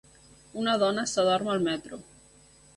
Una 0.61 0.73
dona 0.85 1.05
s'adorm 1.13 1.53
al 1.55 1.63
metro 1.71 2.03